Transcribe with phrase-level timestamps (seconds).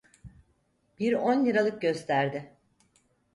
[0.99, 2.53] Bir on liralık gösterdi.